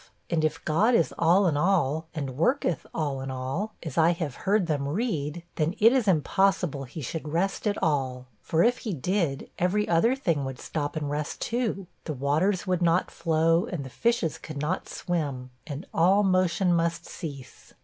And 0.31 0.43
if 0.43 0.65
"God 0.65 0.95
is 0.95 1.13
all 1.19 1.45
in 1.45 1.55
all," 1.55 2.07
and 2.15 2.35
"worketh 2.35 2.87
all 2.91 3.21
in 3.21 3.29
all," 3.29 3.75
as 3.83 3.99
I 3.99 4.13
have 4.13 4.33
heard 4.49 4.65
them 4.65 4.87
read, 4.87 5.43
then 5.57 5.75
it 5.77 5.93
is 5.93 6.07
impossible 6.07 6.85
he 6.85 7.01
should 7.03 7.27
rest 7.31 7.67
at 7.67 7.77
all; 7.83 8.25
for 8.41 8.63
if 8.63 8.79
he 8.79 8.95
did, 8.95 9.51
every 9.59 9.87
other 9.87 10.15
thing 10.15 10.43
would 10.43 10.57
stop 10.59 10.95
and 10.95 11.07
rest 11.07 11.39
too; 11.39 11.85
the 12.05 12.13
waters 12.13 12.65
would 12.65 12.81
not 12.81 13.11
flow, 13.11 13.67
and 13.67 13.83
the 13.85 13.91
fishes 13.91 14.39
could 14.39 14.57
not 14.57 14.89
swim; 14.89 15.51
and 15.67 15.85
all 15.93 16.23
motion 16.23 16.73
must 16.73 17.05
cease. 17.05 17.75